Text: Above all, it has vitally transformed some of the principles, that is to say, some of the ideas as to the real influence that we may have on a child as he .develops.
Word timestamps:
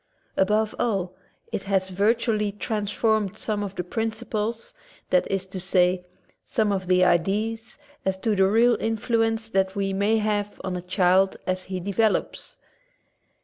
Above 0.35 0.73
all, 0.79 1.13
it 1.51 1.61
has 1.61 1.89
vitally 1.91 2.51
transformed 2.51 3.37
some 3.37 3.61
of 3.61 3.75
the 3.75 3.83
principles, 3.83 4.73
that 5.11 5.29
is 5.31 5.45
to 5.45 5.59
say, 5.59 6.03
some 6.43 6.71
of 6.71 6.87
the 6.87 7.03
ideas 7.03 7.77
as 8.03 8.17
to 8.17 8.35
the 8.35 8.47
real 8.49 8.75
influence 8.81 9.51
that 9.51 9.75
we 9.75 9.93
may 9.93 10.17
have 10.17 10.59
on 10.63 10.75
a 10.75 10.81
child 10.81 11.37
as 11.45 11.65
he 11.65 11.79
.develops. 11.79 12.57